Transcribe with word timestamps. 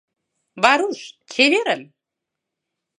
Варуш, 0.63 0.99
чеверын! 1.31 1.81